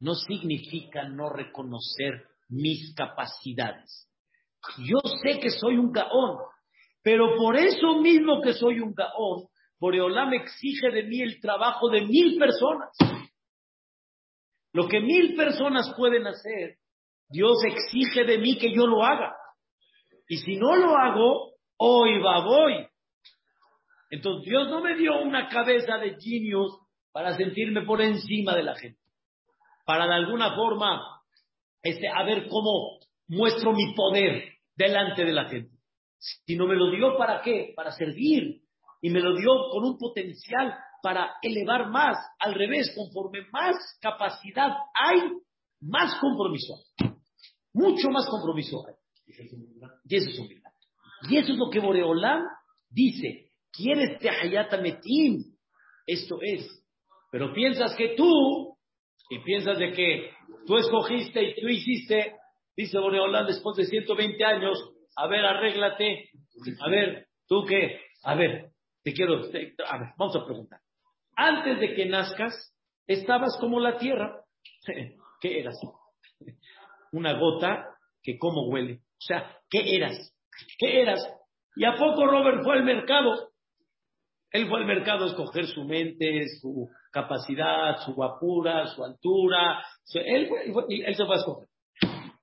[0.00, 4.08] no significa no reconocer mis capacidades.
[4.78, 6.38] Yo sé que soy un gaón,
[7.02, 9.46] pero por eso mismo que soy un gaón,
[9.80, 12.90] Boreolam exige de mí el trabajo de mil personas.
[14.72, 16.76] Lo que mil personas pueden hacer,
[17.28, 19.36] Dios exige de mí que yo lo haga.
[20.28, 22.87] Y si no lo hago, hoy va, voy.
[24.10, 26.78] Entonces Dios no me dio una cabeza de genios
[27.12, 29.00] para sentirme por encima de la gente.
[29.84, 31.00] Para de alguna forma,
[31.82, 35.76] este, a ver cómo muestro mi poder delante de la gente.
[36.18, 37.72] Si no me lo dio, ¿para qué?
[37.76, 38.62] Para servir.
[39.00, 42.16] Y me lo dio con un potencial para elevar más.
[42.40, 45.20] Al revés, conforme más capacidad hay,
[45.80, 47.10] más compromiso hay.
[47.72, 48.94] Mucho más compromiso hay.
[49.26, 49.42] Y eso
[50.30, 50.72] es humildad.
[51.28, 52.42] Y eso es lo que Boreolam
[52.90, 53.47] dice.
[53.72, 55.44] ¿Quieres Tehayata Metim?
[56.06, 56.66] Esto es.
[57.30, 58.76] Pero piensas que tú,
[59.30, 60.30] y piensas de que
[60.66, 62.34] tú escogiste y tú hiciste,
[62.76, 64.78] dice Boreolam después de 120 años,
[65.16, 66.30] a ver, arréglate.
[66.80, 68.00] A ver, ¿tú qué?
[68.24, 68.70] A ver,
[69.02, 70.80] te quiero, a ver, vamos a preguntar.
[71.36, 72.74] Antes de que nazcas,
[73.06, 74.42] estabas como la tierra.
[75.40, 75.78] ¿Qué eras?
[77.12, 77.86] Una gota
[78.22, 79.00] que cómo huele.
[79.00, 80.34] O sea, ¿qué eras?
[80.78, 81.20] ¿Qué eras?
[81.76, 83.50] ¿Y a poco Robert fue al mercado?
[84.50, 89.84] Él fue al mercado a escoger su mente, su capacidad, su guapura, su altura.
[90.14, 90.48] él,
[91.14, 91.68] se fue a escoger.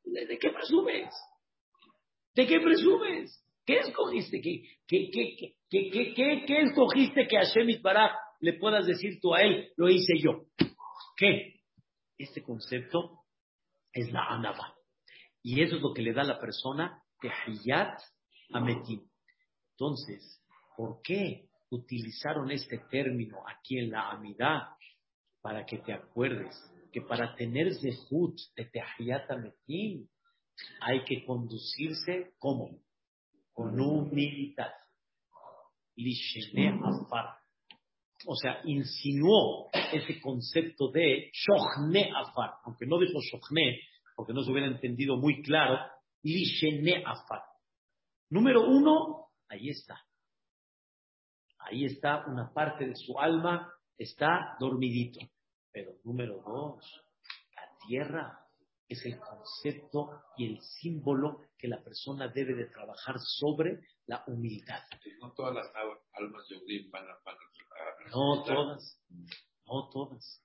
[0.04, 1.14] ¿De qué presumes?
[2.36, 3.44] ¿De qué presumes?
[3.66, 4.40] ¿Qué escogiste?
[4.42, 9.72] ¿Qué, qué, qué, qué, qué, escogiste que Hashem Itbaraj le puedas decir tú a él?
[9.76, 10.46] Lo hice yo.
[11.18, 11.62] ¿Qué?
[12.18, 13.24] Este concepto
[13.92, 14.76] es la anaba.
[15.42, 18.00] Y eso es lo que le da a la persona tehiyat
[18.54, 19.02] ametim.
[19.72, 20.44] Entonces,
[20.78, 24.70] ¿por qué utilizaron este término aquí en la amidad?
[25.42, 26.56] Para que te acuerdes
[26.92, 29.30] que para tener zehut de tehiyat
[30.80, 32.80] hay que conducirse como
[33.54, 34.72] con humildad.
[36.84, 37.38] afar.
[38.28, 43.80] O sea, insinuó ese concepto de shochne afar, aunque no dijo shochne,
[44.16, 45.78] porque no se hubiera entendido muy claro,
[46.24, 47.42] lishene afar.
[48.30, 50.02] Número uno, ahí está.
[51.66, 55.20] Ahí está una parte de su alma, está dormidito.
[55.72, 57.04] Pero número dos,
[57.56, 58.40] la tierra
[58.88, 64.84] es el concepto y el símbolo que la persona debe de trabajar sobre la humildad.
[65.20, 65.68] No todas las
[66.14, 67.18] almas de van a,
[68.12, 69.02] No todas,
[69.66, 70.44] no todas.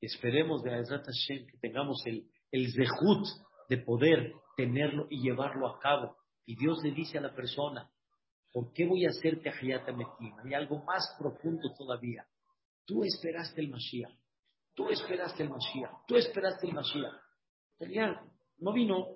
[0.00, 3.26] Esperemos de Azrat Hashem que tengamos el, el zehut
[3.68, 6.16] de poder tenerlo y llevarlo a cabo.
[6.46, 7.90] Y Dios le dice a la persona,
[8.52, 10.34] ¿por qué voy a hacerte Hayata Metim?
[10.44, 12.26] Hay algo más profundo todavía.
[12.84, 14.12] Tú esperaste el Mashiach.
[14.74, 16.06] Tú esperaste el Mashiach.
[16.06, 17.30] Tú esperaste el Mashiach
[18.58, 19.06] no vino.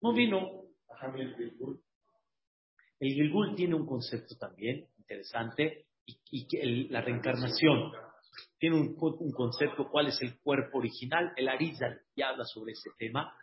[0.00, 0.62] No vino.
[3.00, 7.92] El Gilgul tiene un concepto también interesante y, la reencarnación
[8.58, 11.32] tiene un, concepto, cuál es el cuerpo original.
[11.36, 13.34] El Arizal ya habla sobre ese tema.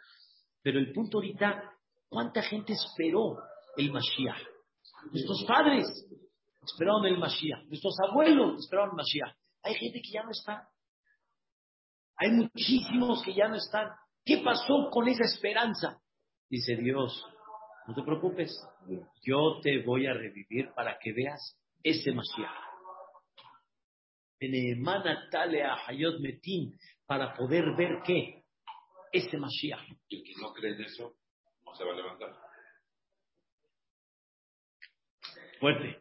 [0.62, 1.74] Pero el punto ahorita,
[2.08, 3.38] ¿cuánta gente esperó
[3.78, 4.42] el Mashiach?
[5.12, 5.88] Nuestros padres
[6.64, 7.66] esperaron el Mashiach.
[7.68, 9.36] Nuestros abuelos esperaron el Mashiach.
[9.64, 10.70] Hay gente que ya no está.
[12.18, 13.90] Hay muchísimos que ya no están.
[14.26, 16.02] ¿Qué pasó con esa esperanza?
[16.50, 17.26] Dice Dios,
[17.88, 18.52] no te preocupes,
[19.24, 22.70] yo te voy a revivir para que veas ese Mashiach.
[26.20, 28.44] Metin, para poder ver qué?
[29.12, 29.88] Ese Mashiach.
[30.10, 31.16] Y el que no cree en eso,
[31.66, 32.49] no se va a levantar.
[35.60, 35.98] Fuerte.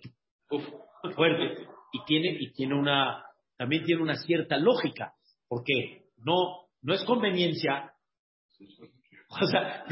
[0.50, 0.64] Uf,
[1.14, 1.66] fuerte.
[1.92, 3.24] Y tiene, y tiene una,
[3.56, 5.14] también tiene una cierta lógica.
[5.48, 6.08] ¿Por qué?
[6.24, 7.92] no, no es conveniencia.
[9.28, 9.84] O sea,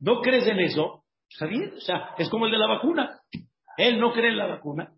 [0.00, 3.20] no, crees en eso, está bien, o sea, es como el de la vacuna.
[3.76, 4.92] Él no cree en la vacuna.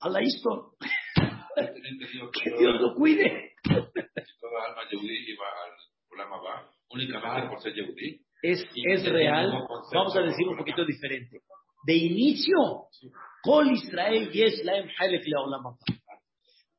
[0.00, 0.74] A la esto.
[1.54, 3.52] que Dios lo cuide.
[3.64, 8.20] Toda alma yehudí iba al va, únicamente por ser yehudí.
[8.42, 9.52] Es, es real,
[9.92, 11.40] vamos a decir un poquito diferente.
[11.84, 12.88] De inicio,
[13.42, 14.74] Col Israel yes la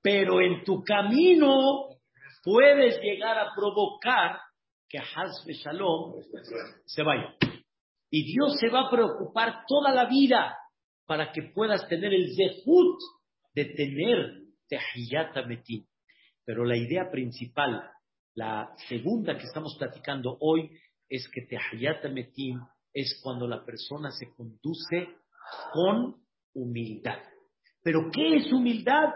[0.02, 1.88] Pero en tu camino
[2.44, 4.40] puedes llegar a provocar
[4.88, 6.16] que Hazbe Shalom
[6.86, 7.36] se vaya.
[8.12, 10.58] Y Dios se va a preocupar toda la vida
[11.06, 12.98] para que puedas tener el zehut
[13.54, 15.86] de tener Tehiyat Metim.
[16.46, 17.84] Pero la idea principal,
[18.36, 20.70] la segunda que estamos platicando hoy,
[21.08, 22.60] es que Tehiyat Metim
[22.94, 25.16] es cuando la persona se conduce
[25.74, 26.16] con
[26.54, 27.20] humildad.
[27.84, 29.10] Pero ¿qué es humildad?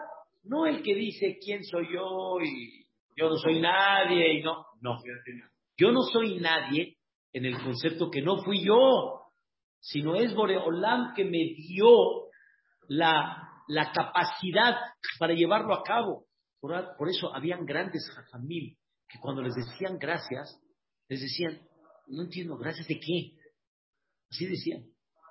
[0.44, 4.66] No el que dice quién soy yo y yo no soy nadie y no.
[4.82, 4.98] No.
[5.78, 6.98] Yo no soy nadie
[7.32, 9.22] en el concepto que no fui yo,
[9.80, 12.30] sino es Boreolam que me dio
[12.88, 14.78] la, la capacidad
[15.20, 16.26] para llevarlo a cabo.
[16.60, 18.78] Por, eso habían grandes jajamil
[19.10, 20.62] que cuando les decían gracias,
[21.10, 21.62] les decían,
[22.08, 23.38] no entiendo, ¿gracias de qué?
[24.34, 24.84] Así decían,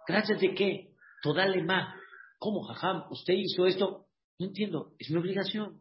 [0.07, 0.95] ¿gracias de qué?
[1.25, 1.93] Toda más.
[2.39, 3.11] ¿Cómo, jajam?
[3.11, 4.07] ¿Usted hizo esto?
[4.39, 5.81] No entiendo, es mi obligación.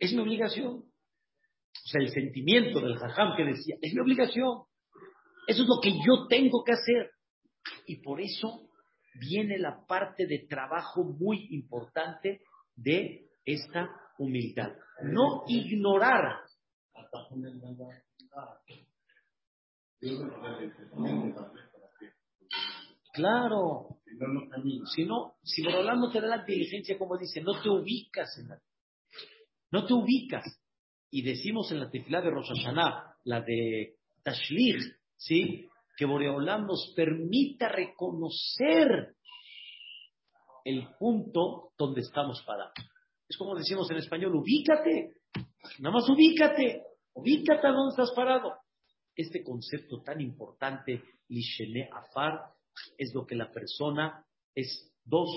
[0.00, 0.72] Es mi obligación.
[0.78, 4.64] O sea, el sentimiento del jajam que decía, es mi obligación.
[5.46, 7.12] Eso es lo que yo tengo que hacer.
[7.86, 8.68] Y por eso
[9.14, 12.40] viene la parte de trabajo muy importante
[12.74, 13.88] de esta
[14.18, 14.72] humildad.
[15.04, 16.40] No ignorar.
[23.12, 23.98] Claro.
[24.94, 28.48] Si no, si Borolán no te da la diligencia, como dice, no te ubicas en
[28.48, 28.60] la
[29.70, 30.44] no te ubicas.
[31.10, 34.82] Y decimos en la tefilá de Rosh Hashanah, la de Tashlich,
[35.16, 35.68] ¿sí?
[35.96, 39.14] Que Boreolam nos permita reconocer
[40.64, 42.74] el punto donde estamos parados.
[43.28, 45.14] Es como decimos en español, ubícate,
[45.78, 46.82] nada más ubícate,
[47.14, 48.54] ubícate a donde estás parado.
[49.16, 52.52] Este concepto tan importante, Lishene Afar,
[52.98, 55.30] es lo que la persona es dos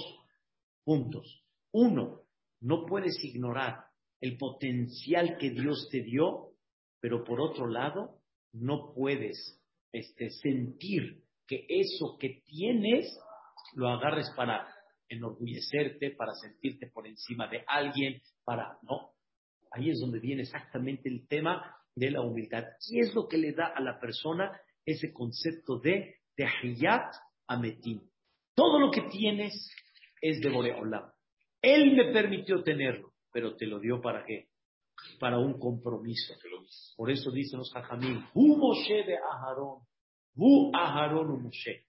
[0.84, 1.44] puntos.
[1.72, 2.24] Uno,
[2.60, 3.86] no puedes ignorar
[4.20, 6.52] el potencial que Dios te dio,
[7.00, 8.20] pero por otro lado,
[8.52, 9.62] no puedes
[9.94, 13.18] este, sentir que eso que tienes
[13.76, 14.68] lo agarres para
[15.08, 18.78] enorgullecerte, para sentirte por encima de alguien, para...
[18.84, 19.12] No,
[19.72, 22.64] ahí es donde viene exactamente el tema de la humildad.
[22.88, 24.52] ¿Qué es lo que le da a la persona
[24.86, 27.14] ese concepto de Tehiyat
[27.48, 28.02] Ametim?
[28.56, 29.54] Todo lo que tienes
[30.22, 31.12] es de Boreolam.
[31.62, 34.50] Él me permitió tenerlo pero te lo dio para qué?
[35.20, 36.34] Para un compromiso.
[36.96, 39.80] Por eso dicen los hajamim, Hu Moshe de Aharón,
[40.36, 41.86] Hu Aharón Moshe.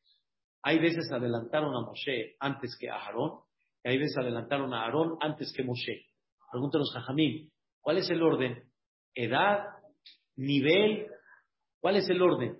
[0.63, 3.41] Hay veces adelantaron a Moshe antes que a Aharón,
[3.83, 6.07] y hay veces adelantaron a Aarón antes que Moshe.
[6.51, 7.51] Preguntan los hajamim,
[7.81, 8.63] ¿cuál es el orden?
[9.15, 9.65] ¿Edad?
[10.41, 11.07] ¿Nivel?
[11.81, 12.59] ¿Cuál es el orden?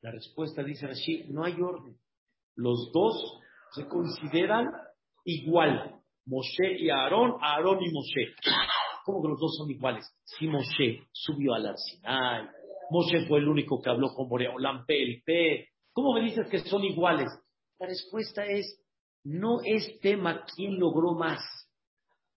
[0.00, 1.94] La respuesta dice así, no hay orden.
[2.56, 3.38] Los dos
[3.72, 4.66] se consideran
[5.24, 6.00] igual.
[6.24, 8.34] Moshe y Aarón, Aarón y Moshe.
[9.04, 10.06] ¿Cómo que los dos son iguales?
[10.24, 12.48] Si Moshe subió al Arsinai,
[12.90, 15.68] Moshe fue el único que habló con Boreolam P.
[15.92, 17.28] ¿Cómo me dices que son iguales?
[17.78, 18.82] La respuesta es,
[19.24, 21.40] no es tema quién logró más.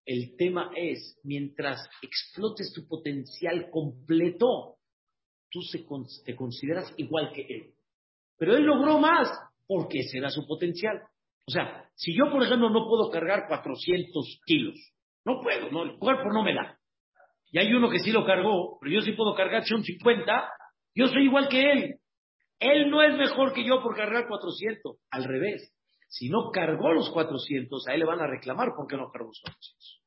[0.05, 4.77] El tema es, mientras explotes tu potencial completo,
[5.49, 5.61] tú
[6.25, 7.73] te consideras igual que él.
[8.37, 9.29] Pero él logró más
[9.65, 11.01] porque será su potencial.
[11.47, 14.75] O sea, si yo, por ejemplo, no puedo cargar 400 kilos,
[15.25, 16.77] no puedo, no, el cuerpo no me da.
[17.51, 20.49] Y hay uno que sí lo cargó, pero yo sí puedo cargar 150,
[20.95, 21.95] yo soy igual que él.
[22.59, 24.97] Él no es mejor que yo por cargar 400.
[25.11, 25.72] Al revés,
[26.13, 29.41] si no cargó los 400, a él le van a reclamar porque no cargó los
[29.41, 30.01] 400.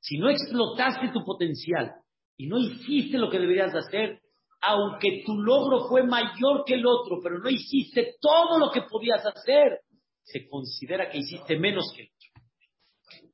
[0.00, 1.94] Si no explotaste tu potencial
[2.36, 4.20] y no hiciste lo que deberías de hacer,
[4.60, 9.24] aunque tu logro fue mayor que el otro, pero no hiciste todo lo que podías
[9.24, 9.80] hacer,
[10.24, 12.42] se considera que hiciste menos que el otro.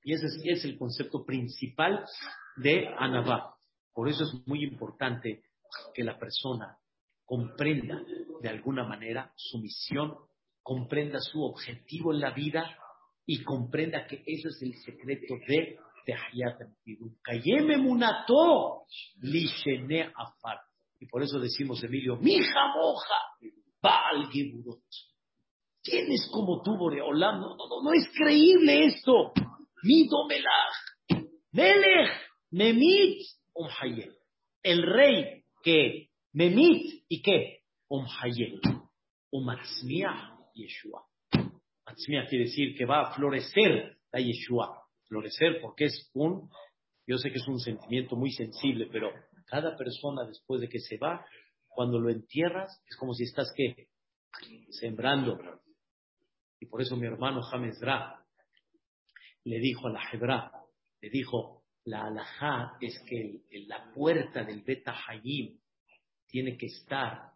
[0.04, 2.04] Y ese es, el concepto principal
[2.56, 3.56] de Anabá.
[3.92, 5.42] Por eso es muy importante
[5.92, 6.78] que la persona
[7.24, 8.00] comprenda
[8.40, 10.14] de alguna manera su misión,
[10.68, 12.76] comprenda su objetivo en la vida
[13.24, 15.78] y comprenda que eso es el secreto de
[17.22, 18.82] Kayeme Munato
[19.22, 20.58] Lishene Afar.
[21.00, 23.14] Y por eso decimos, Emilio, Mija Moja,
[23.80, 24.28] Baal
[25.82, 27.40] ¿Quién es como tú, Boreolam?
[27.40, 29.32] No, no, no, es creíble esto.
[29.82, 31.24] Mido Melach.
[31.52, 32.10] Melech,
[32.50, 33.22] Memit,
[33.54, 34.12] Umhayel.
[34.62, 37.60] El rey que Memit y qué?
[37.88, 38.60] Umhayel.
[39.30, 41.04] Umatzmiah, Yeshua.
[41.86, 44.84] Matzmiah quiere decir que va a florecer la Yeshua.
[45.08, 46.50] Florecer porque es un,
[47.06, 49.10] yo sé que es un sentimiento muy sensible, pero
[49.46, 51.24] cada persona después de que se va,
[51.68, 53.88] cuando lo entierras, es como si estás ¿qué?
[54.70, 55.38] sembrando,
[56.60, 58.24] y por eso mi hermano James Dra
[59.44, 60.52] le dijo a la Hebra,
[61.00, 65.58] le dijo, la alajá es que la puerta del Beta Hayim
[66.26, 67.32] tiene que estar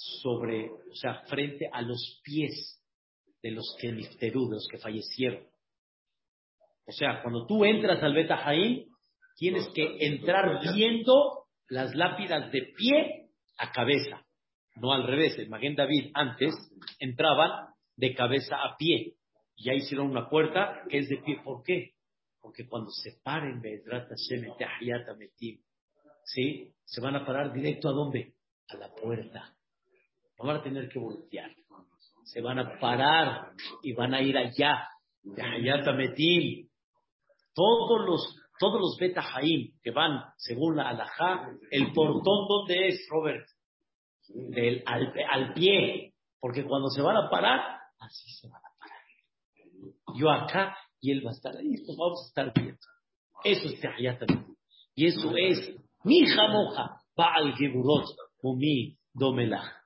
[0.00, 2.82] sobre, o sea, frente a los pies
[3.42, 5.46] de los que de los que fallecieron.
[6.86, 8.86] O sea, cuando tú entras al Beta Hayim,
[9.36, 14.26] tienes que entrar viendo las lápidas de pie a cabeza,
[14.76, 15.38] no al revés.
[15.38, 16.54] El Maguen David antes
[16.98, 19.16] entraban de cabeza a pie.
[19.54, 21.40] Y ya hicieron una puerta que es de pie.
[21.44, 21.92] ¿Por qué?
[22.40, 23.60] Porque cuando se paren
[26.24, 26.72] ¿sí?
[26.84, 28.34] Se van a parar directo a dónde?
[28.68, 29.54] A la puerta.
[30.42, 31.50] Van a tener que voltear.
[32.24, 34.88] Se van a parar y van a ir allá.
[35.36, 36.68] Hayat Metim.
[37.54, 39.24] Todos los todos los beta
[39.82, 43.46] que van según la alajá, el portón donde es, Robert,
[44.28, 48.98] del, al, al, pie, porque cuando se van a parar, así se van a parar.
[50.14, 52.78] Yo acá y él va a estar ahí, pues vamos a estar viendo.
[53.44, 54.20] Eso es Tahiyat
[54.94, 55.74] Y eso es
[56.04, 58.08] mi jamoja, Baal Geburot,
[58.42, 59.79] Mumi Domelach.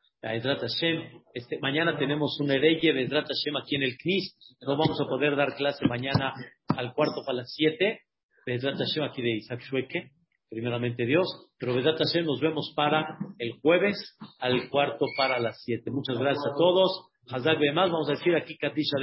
[1.34, 4.56] Este, mañana tenemos un hereje de Hashem aquí en el CNIS.
[4.62, 6.32] No vamos a poder dar clase mañana
[6.68, 8.00] al cuarto para las siete.
[8.46, 10.12] Vedrat Hashem aquí de Isaac Shueke,
[10.48, 11.26] primeramente Dios,
[11.58, 15.90] pero Vedrat Hashem nos vemos para el jueves al cuarto para las siete.
[15.90, 17.10] Muchas gracias a todos.
[17.28, 18.96] Hazak más vamos a decir aquí Kadisha